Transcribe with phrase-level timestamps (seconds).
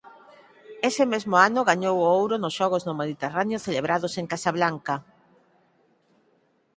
[0.89, 4.95] Ese mesmo ano gañou o ouro nos Xogos do Mediterráneo celebrados en Casablanca.